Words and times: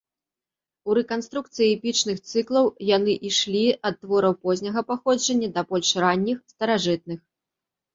У 0.87 0.95
рэканструкцыі 0.99 1.67
эпічных 1.75 2.17
цыклаў 2.33 2.65
яны 2.97 3.13
ішлі 3.31 3.63
ад 3.93 4.03
твораў 4.07 4.33
позняга 4.49 4.81
паходжання 4.93 5.49
да 5.55 5.61
больш 5.73 5.89
ранніх, 6.09 6.47
старажытных. 6.59 7.19